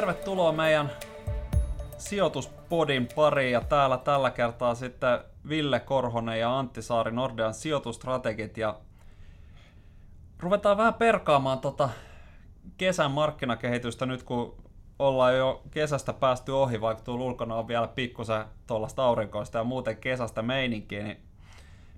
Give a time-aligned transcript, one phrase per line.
[0.00, 0.90] tervetuloa meidän
[1.98, 8.56] sijoituspodin pariin ja täällä tällä kertaa sitten Ville Korhonen ja Antti Saari Nordean sijoitustrategit.
[8.56, 8.80] Ja
[10.38, 11.88] ruvetaan vähän perkaamaan tota
[12.76, 14.56] kesän markkinakehitystä nyt kun
[14.98, 19.96] ollaan jo kesästä päästy ohi, vaikka tuolla ulkona on vielä pikkusen tuollaista aurinkoista ja muuten
[19.96, 21.20] kesästä meininkiä, niin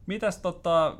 [0.07, 0.97] mitäs tota,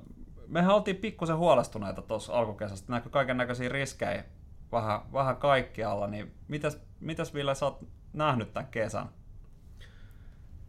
[0.47, 4.25] mehän oltiin pikkusen huolestuneita tuossa alkukesästä, näkö kaiken näköisiä riskejä
[4.73, 9.09] vähän, vähän kaikkialla, niin mitäs, mitäs Ville sä oot nähnyt tämän kesän?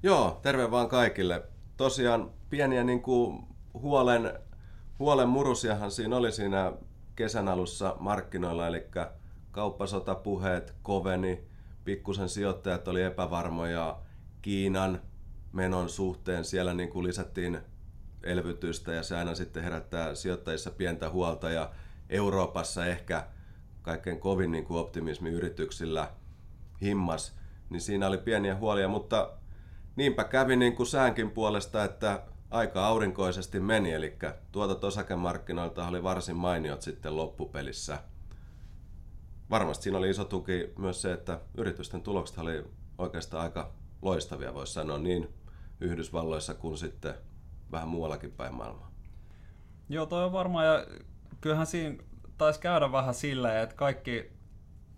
[0.03, 1.43] Joo, terve vaan kaikille.
[1.77, 4.39] Tosiaan pieniä niin kuin huolen,
[4.99, 6.73] huolen murusiahan siinä oli siinä
[7.15, 8.87] kesän alussa markkinoilla, eli
[9.51, 11.43] kauppasotapuheet koveni,
[11.85, 13.99] pikkusen sijoittajat oli epävarmoja
[14.41, 15.01] Kiinan
[15.51, 17.59] menon suhteen, siellä niin kuin lisättiin
[18.23, 21.71] elvytystä ja se aina sitten herättää sijoittajissa pientä huolta ja
[22.09, 23.27] Euroopassa ehkä
[23.83, 26.11] kaikkein kovin niin kuin optimismi yrityksillä
[26.81, 27.37] himmas,
[27.69, 29.31] niin siinä oli pieniä huolia, mutta
[29.95, 34.17] niinpä kävi niin kuin säänkin puolesta, että aika aurinkoisesti meni, eli
[34.51, 37.99] tuotot osakemarkkinoilta oli varsin mainiot sitten loppupelissä.
[39.49, 42.65] Varmasti siinä oli iso tuki myös se, että yritysten tulokset oli
[42.97, 45.33] oikeastaan aika loistavia, voisi sanoa niin
[45.81, 47.13] Yhdysvalloissa kuin sitten
[47.71, 48.91] vähän muuallakin päin maailmaa.
[49.89, 50.85] Joo, toi on varmaan, ja
[51.41, 52.03] kyllähän siinä
[52.37, 54.31] taisi käydä vähän silleen, että kaikki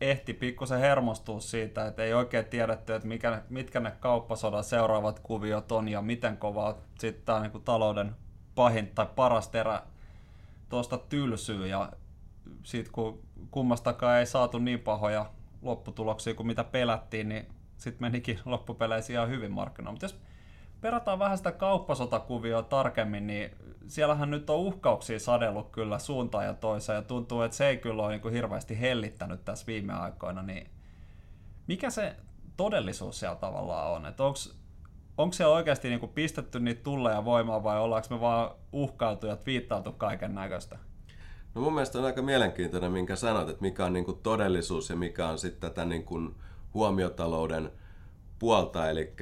[0.02, 5.72] ehti pikkusen hermostua siitä, että ei oikein tiedetty, että mikä, mitkä ne kauppasodan seuraavat kuviot
[5.72, 8.16] on ja miten kova sitten tämä niin talouden
[8.56, 9.82] pahin tai paras terä
[10.70, 11.92] tuosta tylsyy ja
[12.64, 15.26] sitten kun kummastakaan ei saatu niin pahoja
[15.62, 19.92] lopputuloksia kuin mitä pelättiin, niin sitten menikin loppupeleissä ihan hyvin markkinoilla.
[19.92, 20.20] Mutta jos
[20.86, 23.52] perataan vähän sitä kauppasotakuvioa tarkemmin, niin
[23.88, 28.04] siellähän nyt on uhkauksia sadellut kyllä suuntaan ja toiseen, ja tuntuu, että se ei kyllä
[28.04, 30.70] ole niin hirveästi hellittänyt tässä viime aikoina, niin
[31.68, 32.16] mikä se
[32.58, 34.14] todellisuus siellä tavallaan on?
[35.18, 39.92] Onko siellä oikeasti niin pistetty niitä tulleja voimaa vai ollaanko me vaan uhkailtu ja viittautu
[39.92, 40.78] kaiken näköistä?
[41.56, 44.96] No mun mielestä on aika mielenkiintoinen, minkä sanot, että mikä on niin kuin todellisuus ja
[44.96, 46.36] mikä on sitten tätä niin kuin
[46.74, 47.72] huomiotalouden
[48.40, 48.90] puolta.
[48.90, 49.14] Eli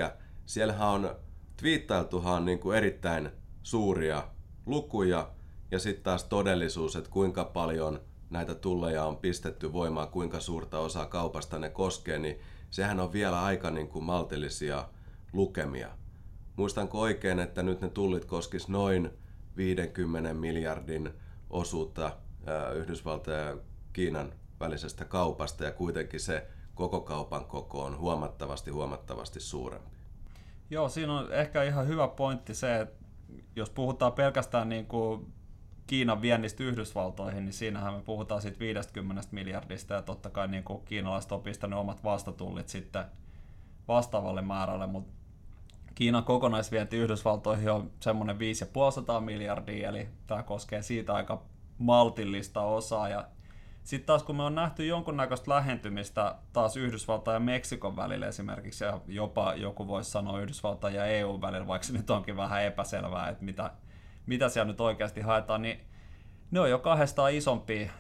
[0.45, 1.15] siellähän on
[1.57, 3.29] twiittailtuhan niin kuin erittäin
[3.63, 4.27] suuria
[4.65, 5.31] lukuja
[5.71, 7.99] ja sitten taas todellisuus, että kuinka paljon
[8.29, 13.43] näitä tulleja on pistetty voimaan, kuinka suurta osaa kaupasta ne koskee, niin sehän on vielä
[13.43, 14.87] aika niin kuin maltillisia
[15.33, 15.89] lukemia.
[16.55, 19.09] Muistanko oikein, että nyt ne tullit koskis noin
[19.57, 21.09] 50 miljardin
[21.49, 22.17] osuutta
[22.75, 23.57] Yhdysvaltain ja
[23.93, 29.92] Kiinan välisestä kaupasta ja kuitenkin se koko kaupan koko on huomattavasti huomattavasti suurempi.
[30.73, 33.06] Joo, siinä on ehkä ihan hyvä pointti se, että
[33.56, 35.34] jos puhutaan pelkästään niin kuin
[35.88, 40.85] Kiinan viennistä Yhdysvaltoihin, niin siinähän me puhutaan siitä 50 miljardista ja totta kai niin kuin
[40.85, 43.06] kiinalaiset on pistänyt omat vastatullit sitten
[43.88, 45.13] vastaavalle määrälle, mutta
[45.95, 51.44] Kiinan kokonaisvienti Yhdysvaltoihin on semmoinen 5,5 miljardia, eli tämä koskee siitä aika
[51.78, 53.28] maltillista osaa ja
[53.83, 58.99] sitten taas kun me on nähty jonkunnäköistä lähentymistä taas Yhdysvaltain ja Meksikon välillä esimerkiksi, ja
[59.07, 63.45] jopa joku voisi sanoa Yhdysvaltain ja EU välillä, vaikka se nyt onkin vähän epäselvää, että
[63.45, 63.71] mitä,
[64.25, 65.79] mitä siellä nyt oikeasti haetaan, niin
[66.51, 67.91] ne on jo kahdestaan isompia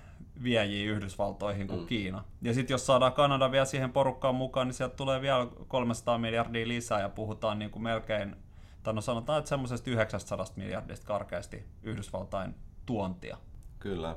[0.43, 1.85] viejiä Yhdysvaltoihin kuin mm.
[1.85, 2.23] Kiina.
[2.41, 6.67] Ja sitten jos saadaan Kanada vielä siihen porukkaan mukaan, niin sieltä tulee vielä 300 miljardia
[6.67, 8.35] lisää ja puhutaan niin kuin melkein,
[8.83, 12.55] tai no sanotaan, että semmoisesta 900 miljardista karkeasti Yhdysvaltain
[12.85, 13.37] tuontia.
[13.79, 14.15] Kyllä.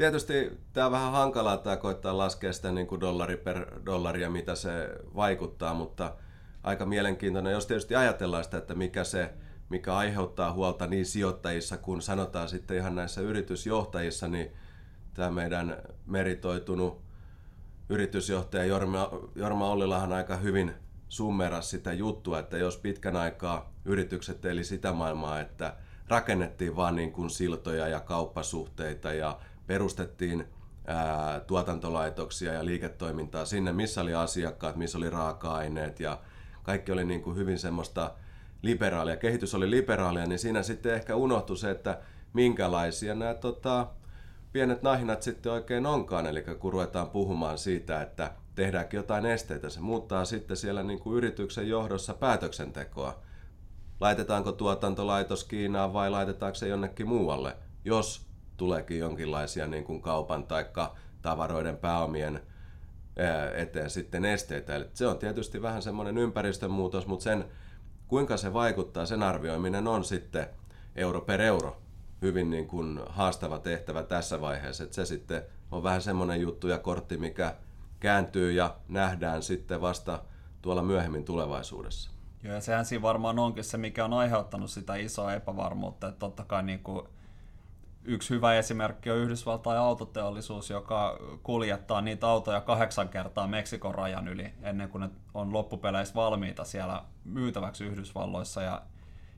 [0.00, 4.54] Tietysti tämä on vähän hankalaa, tämä koittaa laskea sitä niin kuin dollari per dollaria, mitä
[4.54, 4.70] se
[5.14, 6.14] vaikuttaa, mutta
[6.62, 9.34] aika mielenkiintoinen, jos tietysti ajatellaan sitä, että mikä se,
[9.68, 14.52] mikä aiheuttaa huolta niin sijoittajissa kuin sanotaan sitten ihan näissä yritysjohtajissa, niin
[15.14, 17.02] tämä meidän meritoitunut
[17.88, 20.74] yritysjohtaja Jorma, Jorma Ollilahan aika hyvin
[21.08, 25.76] summeras sitä juttua, että jos pitkän aikaa yritykset eli sitä maailmaa, että
[26.08, 29.40] rakennettiin vaan niin kuin siltoja ja kauppasuhteita ja
[29.70, 30.46] perustettiin
[30.86, 36.18] ää, tuotantolaitoksia ja liiketoimintaa sinne, missä oli asiakkaat, missä oli raaka-aineet ja
[36.62, 38.14] kaikki oli niin kuin hyvin semmoista
[38.62, 39.16] liberaalia.
[39.16, 41.98] Kehitys oli liberaalia, niin siinä sitten ehkä unohtui se, että
[42.32, 43.86] minkälaisia nämä tota,
[44.52, 46.26] pienet nahinat sitten oikein onkaan.
[46.26, 51.16] Eli kun ruvetaan puhumaan siitä, että tehdäänkin jotain esteitä, se muuttaa sitten siellä niin kuin
[51.16, 53.22] yrityksen johdossa päätöksentekoa.
[54.00, 58.29] Laitetaanko tuotantolaitos Kiinaan vai laitetaanko se jonnekin muualle, jos
[58.60, 60.66] tuleekin jonkinlaisia niin kuin kaupan tai
[61.22, 62.40] tavaroiden pääomien
[63.54, 64.76] eteen sitten esteitä.
[64.76, 67.44] Eli se on tietysti vähän semmoinen ympäristön muutos, mutta sen,
[68.08, 70.46] kuinka se vaikuttaa, sen arvioiminen on sitten
[70.96, 71.76] euro per euro
[72.22, 74.84] hyvin niin kuin haastava tehtävä tässä vaiheessa.
[74.84, 77.54] Että se sitten on vähän semmoinen juttu ja kortti, mikä
[78.00, 80.22] kääntyy ja nähdään sitten vasta
[80.62, 82.10] tuolla myöhemmin tulevaisuudessa.
[82.42, 86.44] Joo, ja sehän siinä varmaan onkin se, mikä on aiheuttanut sitä isoa epävarmuutta, että totta
[86.44, 87.08] kai niin kuin
[88.04, 94.52] yksi hyvä esimerkki on Yhdysvaltain autoteollisuus, joka kuljettaa niitä autoja kahdeksan kertaa Meksikon rajan yli
[94.62, 98.62] ennen kuin ne on loppupeleissä valmiita siellä myytäväksi Yhdysvalloissa.
[98.62, 98.82] Ja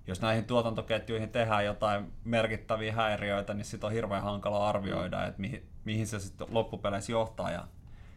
[0.06, 5.68] jos näihin tuotantoketjuihin tehdään jotain merkittäviä häiriöitä, niin sitten on hirveän hankala arvioida, että mihin,
[5.84, 7.50] mihin se sitten loppupeleissä johtaa.
[7.50, 7.68] Ja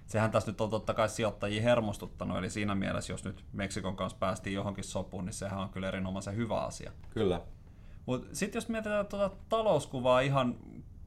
[0.05, 4.17] sehän tässä nyt on totta kai sijoittajia hermostuttanut, eli siinä mielessä, jos nyt Meksikon kanssa
[4.19, 6.91] päästiin johonkin sopuun, niin sehän on kyllä erinomaisen hyvä asia.
[7.09, 7.41] Kyllä.
[8.05, 10.55] Mutta sitten jos mietitään tuota talouskuvaa ihan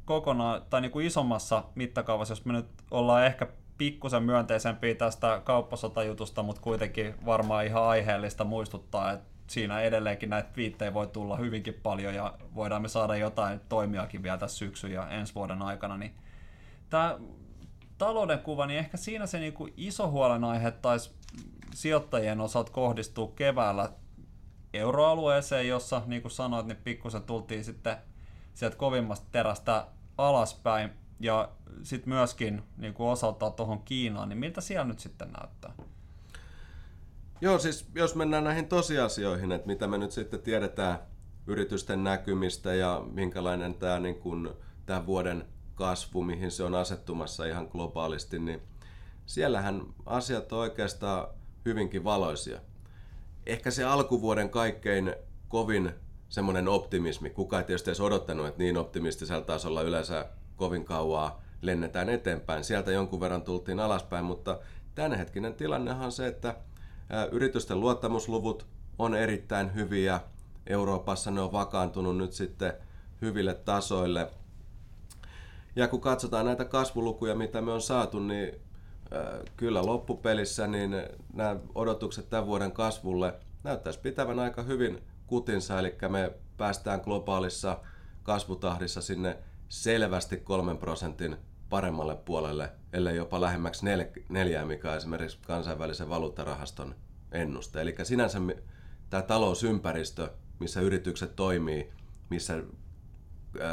[0.04, 3.46] kokonaan, tai niinku isommassa mittakaavassa, jos me nyt ollaan ehkä
[3.78, 10.94] pikkusen myönteisempiä tästä kauppasotajutusta, mutta kuitenkin varmaan ihan aiheellista muistuttaa, että siinä edelleenkin näitä viittejä
[10.94, 15.34] voi tulla hyvinkin paljon ja voidaan me saada jotain toimiakin vielä tässä syksyn ja ensi
[15.34, 16.14] vuoden aikana, niin
[16.90, 17.18] tämä
[17.98, 21.10] talouden kuva, niin ehkä siinä se niinku iso huolenaihe taisi
[21.74, 23.88] sijoittajien osalta kohdistuu keväällä
[24.72, 27.96] euroalueeseen, jossa niin kuin sanoit, niin pikkusen tultiin sitten
[28.54, 29.86] sieltä kovimmasta terästä
[30.18, 31.48] alaspäin ja
[31.82, 35.72] sitten myöskin niin kuin osaltaan tuohon Kiinaan, niin miltä siellä nyt sitten näyttää?
[37.40, 40.98] Joo, siis jos mennään näihin tosiasioihin, että mitä me nyt sitten tiedetään
[41.46, 44.48] yritysten näkymistä ja minkälainen tämä niin kuin,
[44.86, 45.44] tämän vuoden
[45.74, 48.62] kasvu, mihin se on asettumassa ihan globaalisti, niin
[49.26, 51.28] siellähän asiat on oikeastaan
[51.64, 52.60] hyvinkin valoisia
[53.48, 55.14] ehkä se alkuvuoden kaikkein
[55.48, 55.92] kovin
[56.28, 57.30] semmoinen optimismi.
[57.30, 62.64] Kuka ei tietysti edes odottanut, että niin optimistisella tasolla yleensä kovin kauaa lennetään eteenpäin.
[62.64, 64.58] Sieltä jonkun verran tultiin alaspäin, mutta
[64.94, 66.56] tämänhetkinen tilannehan on se, että
[67.32, 68.66] yritysten luottamusluvut
[68.98, 70.20] on erittäin hyviä.
[70.66, 72.72] Euroopassa ne on vakaantunut nyt sitten
[73.22, 74.30] hyville tasoille.
[75.76, 78.60] Ja kun katsotaan näitä kasvulukuja, mitä me on saatu, niin
[79.56, 80.96] kyllä loppupelissä niin
[81.32, 83.34] nämä odotukset tämän vuoden kasvulle
[83.64, 87.80] näyttäisi pitävän aika hyvin kutinsa, eli me päästään globaalissa
[88.22, 89.38] kasvutahdissa sinne
[89.68, 91.36] selvästi kolmen prosentin
[91.68, 96.94] paremmalle puolelle, ellei jopa lähemmäksi nel- neljää, mikä on esimerkiksi kansainvälisen valuuttarahaston
[97.32, 97.80] ennuste.
[97.80, 98.38] Eli sinänsä
[99.10, 101.92] tämä talousympäristö, missä yritykset toimii,
[102.30, 102.62] missä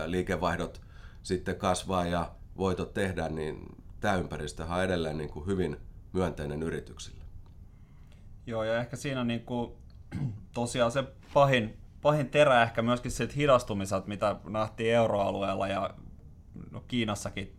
[0.05, 0.81] liikevaihdot
[1.23, 5.77] sitten kasvaa ja voitot tehdään, niin tämä ympäristö on edelleen niin kuin hyvin
[6.13, 7.23] myönteinen yrityksille.
[8.47, 9.71] Joo, ja ehkä siinä niin kuin,
[10.53, 11.03] tosiaan se
[11.33, 15.89] pahin, pahin terä ehkä myöskin siitä hidastumiselta, mitä nähtiin euroalueella ja
[16.71, 17.55] no Kiinassakin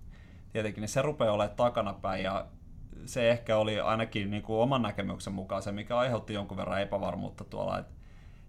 [0.53, 2.47] tietenkin, niin se rupeaa olemaan takanapäin ja
[3.07, 7.45] se ehkä oli ainakin niin kuin oman näkemyksen mukaan se, mikä aiheutti jonkun verran epävarmuutta
[7.45, 7.79] tuolla.
[7.79, 7.87] Et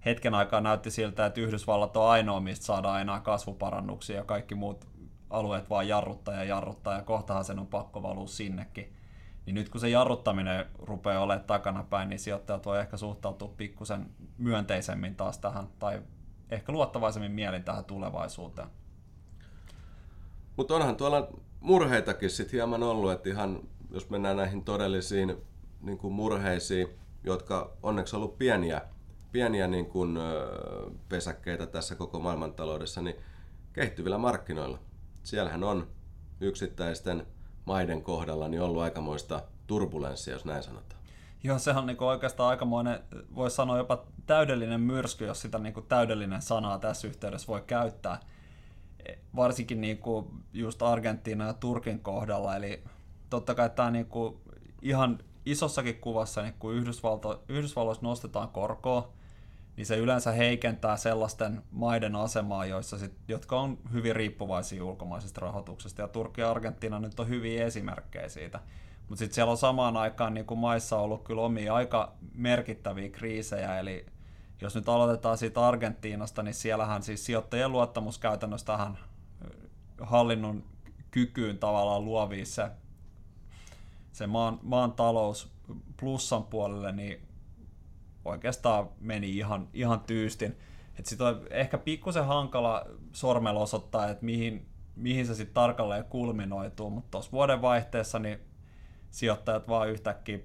[0.06, 4.88] hetken aikaa näytti siltä, että Yhdysvallat on ainoa, mistä saadaan enää kasvuparannuksia ja kaikki muut
[5.30, 8.94] alueet vaan jarruttaa ja jarruttaa ja kohtahan sen on pakko valua sinnekin.
[9.46, 14.06] Niin nyt kun se jarruttaminen rupeaa olemaan takanapäin, niin sijoittajat voi ehkä suhtautua pikkusen
[14.38, 16.02] myönteisemmin taas tähän, tai
[16.50, 18.68] ehkä luottavaisemmin mielin tähän tulevaisuuteen.
[20.58, 21.28] Mutta onhan tuolla
[21.60, 23.60] murheitakin sitten hieman ollut, että ihan
[23.92, 25.38] jos mennään näihin todellisiin
[25.82, 26.88] niin kuin murheisiin,
[27.24, 28.82] jotka onneksi on ollut pieniä,
[29.32, 30.18] pieniä niin kuin,
[31.10, 33.16] pesäkkeitä tässä koko maailmantaloudessa, niin
[33.74, 34.80] kehittyvillä markkinoilla
[35.28, 35.88] siellähän on
[36.40, 37.28] yksittäisten
[37.66, 41.02] maiden kohdalla niin ollut aikamoista turbulenssia, jos näin sanotaan.
[41.44, 43.00] Joo, se on niinku oikeastaan aikamoinen,
[43.36, 48.20] voi sanoa jopa täydellinen myrsky, jos sitä niinku täydellinen sanaa tässä yhteydessä voi käyttää.
[49.36, 52.84] Varsinkin niinku just Argentiina ja Turkin kohdalla, eli
[53.30, 54.42] totta kai tämä niinku
[54.82, 59.14] ihan isossakin kuvassa, niin kun Yhdysvalto, Yhdysvalloissa nostetaan korkoa,
[59.78, 66.02] niin se yleensä heikentää sellaisten maiden asemaa, joissa sit, jotka on hyvin riippuvaisia ulkomaisesta rahoituksesta.
[66.02, 68.60] Ja Turkki ja Argentiina nyt on hyviä esimerkkejä siitä.
[69.00, 73.80] Mutta sitten siellä on samaan aikaan niin kuin maissa ollut kyllä omia aika merkittäviä kriisejä,
[73.80, 74.06] eli
[74.62, 78.98] jos nyt aloitetaan siitä Argentiinasta, niin siellähän siis sijoittajien luottamus käytännössä tähän
[80.02, 80.64] hallinnon
[81.12, 82.72] kykyyn tavallaan luovii se,
[84.12, 85.52] se maan, maan talous
[86.00, 87.27] plussan puolelle, niin
[88.28, 90.58] oikeastaan meni ihan, ihan tyystin.
[91.04, 97.12] Sitten on ehkä pikkusen hankala sormella osoittaa, että mihin, mihin se sitten tarkalleen kulminoituu, mutta
[97.12, 98.40] tuossa vuoden vaihteessa niin
[99.12, 100.40] sijoittajat vaan yhtäkkiä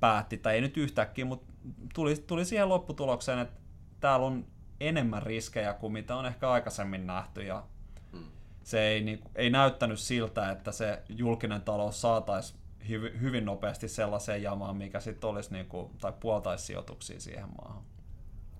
[0.00, 1.52] päätti, tai ei nyt yhtäkkiä, mutta
[1.94, 3.60] tuli, tuli siihen lopputulokseen, että
[4.00, 4.46] täällä on
[4.80, 7.64] enemmän riskejä kuin mitä on ehkä aikaisemmin nähty, ja
[8.12, 8.24] hmm.
[8.62, 14.76] se ei, niin, ei näyttänyt siltä, että se julkinen talous saataisiin hyvin nopeasti sellaiseen jamaan,
[14.76, 17.82] mikä sitten olisi niin kuin, tai puoltaisi sijoituksia siihen maahan.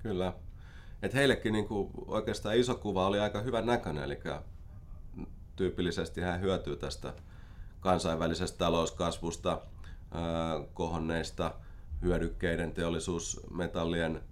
[0.02, 0.32] Kyllä.
[1.02, 4.18] Et heillekin niin kuin oikeastaan iso kuva oli aika hyvän näköinen, eli
[5.56, 7.14] tyypillisesti hän hyötyy tästä
[7.80, 9.60] kansainvälisestä talouskasvusta.
[10.74, 11.54] kohonneista
[12.02, 14.22] hyödykkeiden teollisuusmetallien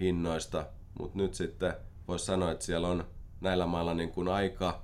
[0.00, 0.66] hinnoista,
[0.98, 1.74] mutta nyt sitten
[2.08, 3.04] voisi sanoa, että siellä on
[3.40, 4.82] näillä mailla niin kuin aika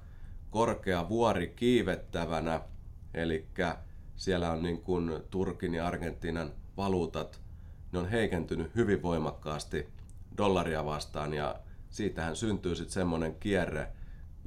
[0.51, 2.61] korkea vuori kiivettävänä,
[3.15, 3.47] eli
[4.17, 7.41] siellä on niin kuin Turkin ja Argentiinan valuutat,
[7.93, 9.89] ne on heikentynyt hyvin voimakkaasti
[10.37, 11.55] dollaria vastaan ja
[11.91, 13.89] siitähän syntyy sitten semmoinen kierre,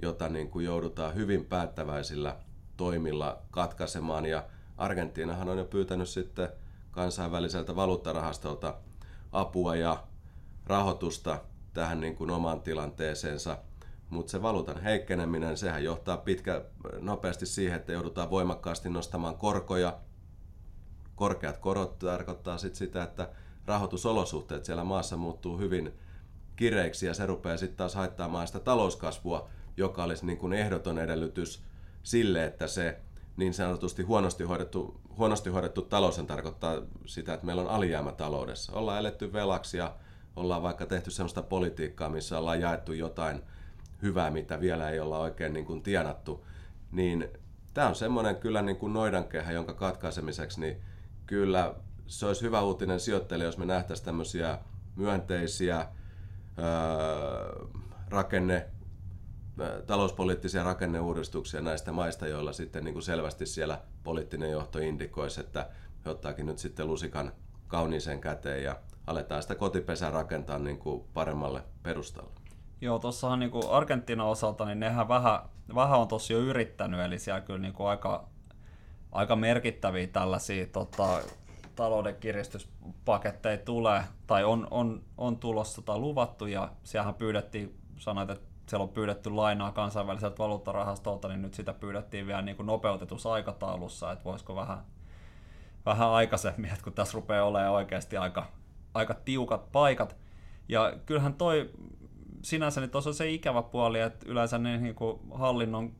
[0.02, 2.36] jota niin kuin joudutaan hyvin päättäväisillä
[2.78, 4.44] toimilla katkaisemaan ja
[4.78, 6.50] Argentiinahan on jo pyytänyt sitten
[6.92, 8.76] kansainväliseltä valuuttarahastolta
[9.32, 10.04] apua ja
[10.66, 11.40] rahoitusta
[11.74, 13.58] tähän niin kuin omaan tilanteeseensa.
[14.10, 16.62] Mutta se valuutan heikkeneminen, sehän johtaa pitkä,
[17.00, 19.98] nopeasti siihen, että joudutaan voimakkaasti nostamaan korkoja.
[21.16, 23.30] Korkeat korot tarkoittaa sit sitä, että
[23.66, 25.94] rahoitusolosuhteet siellä maassa muuttuu hyvin
[26.56, 31.64] kireiksi ja se rupeaa sitten taas haittaamaan sitä talouskasvua, joka olisi niin kuin ehdoton edellytys
[32.04, 33.00] sille, että se
[33.38, 38.74] niin sanotusti huonosti hoidettu, huonosti hoidettu talous tarkoittaa sitä, että meillä on alijäämä taloudessa.
[38.74, 39.96] Ollaan eletty velaksi ja
[40.36, 43.42] ollaan vaikka tehty sellaista politiikkaa, missä ollaan jaettu jotain
[44.02, 46.46] hyvää, mitä vielä ei olla oikein niin kuin tienattu.
[46.92, 47.28] Niin
[47.74, 50.82] tämä on semmoinen kyllä niin kuin noidankehä, jonka katkaisemiseksi niin
[51.26, 51.76] kyllä
[52.08, 54.60] se olisi hyvä uutinen sijoittajille, jos me nähtäisiin tämmöisiä
[54.96, 55.88] myönteisiä
[56.60, 57.66] öö,
[58.10, 58.68] rakenne
[59.88, 65.70] talouspoliittisia rakenneuudistuksia näistä maista, joilla sitten niin kuin selvästi siellä poliittinen johto indikoisi, että
[66.06, 67.32] he ottaakin nyt sitten lusikan
[67.68, 68.78] kauniiseen käteen ja
[69.08, 72.32] aletaan sitä kotipesää rakentaa niin kuin paremmalle perustalle.
[72.82, 75.40] Joo, tuossahan niin Argentiinan osalta, niin nehän vähän,
[75.76, 78.28] vähän on tossa jo yrittänyt, eli siellä kyllä niin kuin aika,
[79.12, 81.20] aika merkittäviä tällaisia tota,
[81.76, 88.48] talouden kiristyspaketteja tulee, tai on, on, on tulossa tai luvattu, ja siellähän pyydettiin, sanoit, että
[88.68, 94.12] siellä on pyydetty lainaa kansainväliseltä valuuttarahastolta, niin nyt sitä pyydettiin vielä niin kuin nopeutetussa aikataulussa,
[94.12, 94.78] että voisiko vähän,
[95.86, 98.46] vähän aikaisemmin, että kun tässä rupeaa olemaan oikeasti aika,
[98.94, 100.18] aika tiukat paikat.
[100.70, 101.72] Ja kyllähän toi
[102.42, 105.96] sinänsä niin tuossa on se ikävä puoli, että yleensä ne niin kuin hallinnon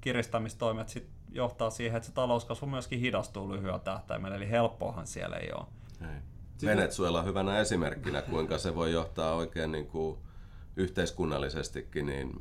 [0.00, 5.52] kiristämistoimet sit johtaa siihen, että se talouskasvu myöskin hidastuu lyhyellä tähtäimellä, eli helppoahan siellä ei
[5.52, 5.66] ole.
[6.00, 6.20] Ei.
[6.66, 10.18] Venezuela hyvänä esimerkkinä, kuinka se voi johtaa oikein niin kuin
[10.76, 12.32] yhteiskunnallisestikin niin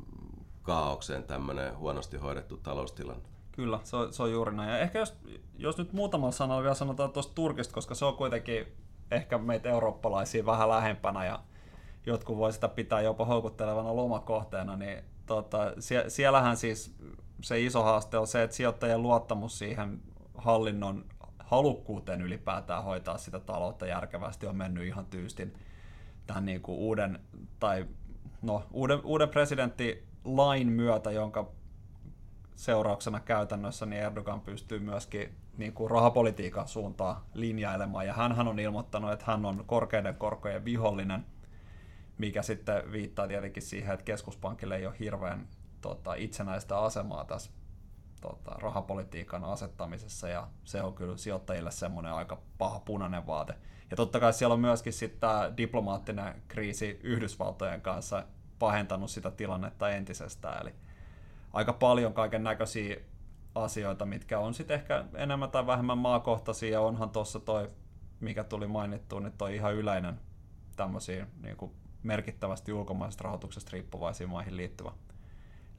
[0.61, 3.29] kaaukseen tämmöinen huonosti hoidettu taloustilanne.
[3.51, 4.69] Kyllä, se on, se on juuri näin.
[4.69, 5.13] Ja ehkä jos,
[5.57, 8.67] jos nyt muutamalla sanalla vielä sanotaan tuosta Turkista, koska se on kuitenkin
[9.11, 11.39] ehkä meitä eurooppalaisia vähän lähempänä ja
[12.09, 16.95] jotkut voi sitä pitää jopa houkuttelevana lomakohteena, niin tota, sie, siellähän siis
[17.41, 20.01] se iso haaste on se, että sijoittajien luottamus siihen
[20.37, 21.05] hallinnon
[21.39, 25.53] halukkuuteen ylipäätään hoitaa sitä taloutta järkevästi on mennyt ihan tyystin
[26.27, 27.19] tämän niin kuin uuden,
[27.59, 27.85] tai
[28.41, 29.29] no, uuden, uuden
[30.23, 31.51] lain myötä, jonka
[32.55, 38.07] seurauksena käytännössä niin Erdogan pystyy myöskin niin kuin rahapolitiikan suuntaan linjailemaan.
[38.07, 41.25] Ja hän on ilmoittanut, että hän on korkeiden korkojen vihollinen,
[42.19, 45.47] mikä sitten viittaa tietenkin siihen, että keskuspankille ei ole hirveän
[45.81, 47.51] tota, itsenäistä asemaa tässä
[48.21, 53.53] tota, rahapolitiikan asettamisessa, ja se on kyllä sijoittajille semmoinen aika paha punainen vaate.
[53.91, 58.23] Ja totta kai siellä on myöskin sitten tämä diplomaattinen kriisi Yhdysvaltojen kanssa
[58.59, 60.75] pahentanut sitä tilannetta entisestään, eli
[61.53, 62.97] aika paljon kaiken näköisiä
[63.55, 67.67] asioita, mitkä on sitten ehkä enemmän tai vähemmän maakohtaisia, ja onhan tuossa toi,
[68.19, 70.19] mikä tuli mainittua, niin toi ihan yleinen
[70.75, 71.57] tämmöisiä niin
[72.03, 74.91] merkittävästi ulkomaisesta rahoituksesta riippuvaisiin maihin liittyvä,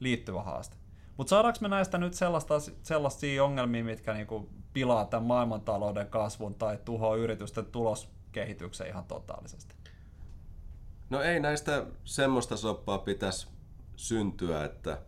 [0.00, 0.76] liittyvä haaste.
[1.16, 6.78] Mutta saadaanko me näistä nyt sellaista, sellaisia ongelmia, mitkä niinku pilaa tämän maailmantalouden kasvun tai
[6.84, 9.74] tuhoaa yritysten tuloskehityksen ihan totaalisesti?
[11.10, 13.48] No ei näistä semmoista soppaa pitäisi
[13.96, 14.98] syntyä, että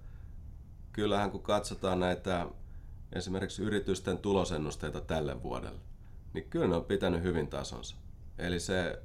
[0.92, 2.46] kyllähän kun katsotaan näitä
[3.12, 5.80] esimerkiksi yritysten tulosennusteita tälle vuodelle,
[6.32, 7.96] niin kyllä ne on pitänyt hyvin tasonsa.
[8.38, 9.02] Eli se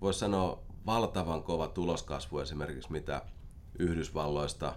[0.00, 3.22] voisi sanoa valtavan kova tuloskasvu esimerkiksi, mitä
[3.78, 4.74] Yhdysvalloista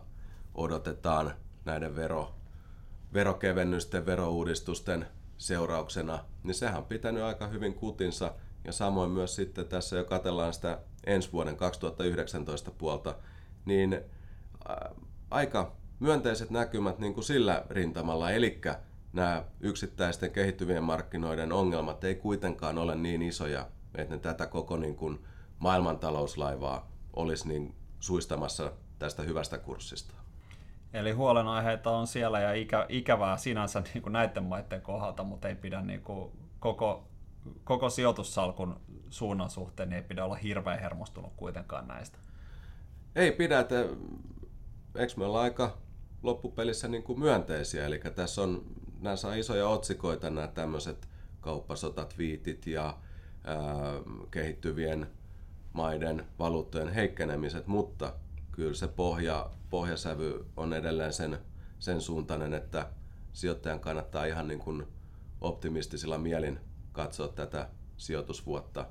[0.55, 1.33] odotetaan
[1.65, 2.31] näiden vero,
[3.13, 8.33] verokevennysten, verouudistusten seurauksena, niin sehän on pitänyt aika hyvin kutinsa.
[8.65, 13.15] Ja samoin myös sitten tässä jo katellaan sitä ensi vuoden 2019 puolta,
[13.65, 14.91] niin äh,
[15.31, 18.61] aika myönteiset näkymät niin kuin sillä rintamalla, eli
[19.13, 24.95] nämä yksittäisten kehittyvien markkinoiden ongelmat ei kuitenkaan ole niin isoja, että ne tätä koko niin
[24.95, 25.19] kuin
[25.59, 30.13] maailmantalouslaivaa olisi niin suistamassa tästä hyvästä kurssista.
[30.93, 35.55] Eli huolenaiheita on siellä ja ikä, ikävää sinänsä niin kuin näiden maiden kohdalta, mutta ei
[35.55, 37.07] pidä niin kuin koko,
[37.63, 42.17] koko sijoitussalkun suunnan suhteen, niin ei pidä olla hirveän hermostunut kuitenkaan näistä.
[43.15, 43.85] Ei pidä, että
[44.95, 45.77] eikö me olla aika
[46.23, 48.63] loppupelissä niin kuin myönteisiä, eli tässä on,
[49.01, 51.09] nämä saa isoja otsikoita nämä tämmöiset
[51.41, 52.97] kauppasotatviitit ja
[53.43, 53.57] ää,
[54.31, 55.07] kehittyvien
[55.73, 58.13] maiden valuuttojen heikkenemiset, mutta
[58.51, 61.39] kyllä se pohja, pohjasävy on edelleen sen,
[61.79, 62.89] sen suuntainen, että
[63.33, 64.87] sijoittajan kannattaa ihan niin kuin
[65.41, 66.59] optimistisilla mielin
[66.91, 68.85] katsoa tätä sijoitusvuotta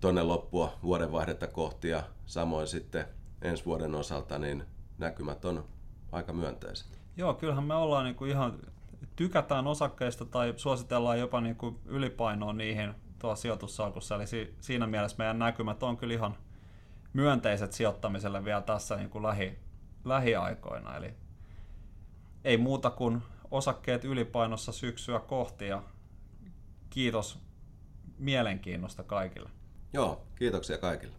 [0.00, 3.04] tuonne loppua vuodenvaihdetta kohti ja samoin sitten
[3.42, 4.64] ensi vuoden osalta niin
[4.98, 5.64] näkymät on
[6.12, 7.00] aika myönteiset.
[7.16, 8.58] Joo, kyllähän me ollaan niin kuin ihan,
[9.16, 15.16] tykätään osakkeista tai suositellaan jopa niin kuin ylipainoa niihin tuolla sijoitussalkussa, eli si- siinä mielessä
[15.18, 16.36] meidän näkymät on kyllä ihan
[17.12, 19.58] myönteiset sijoittamiselle vielä tässä niin kuin lähi,
[20.04, 21.14] lähiaikoina, eli
[22.44, 25.82] ei muuta kuin osakkeet ylipainossa syksyä kohti ja
[26.90, 27.38] kiitos
[28.18, 29.50] mielenkiinnosta kaikille.
[29.92, 31.14] Joo, kiitoksia kaikille.